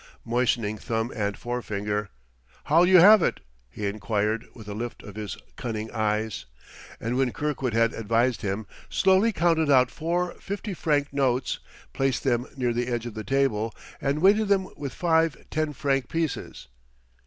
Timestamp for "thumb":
0.79-1.13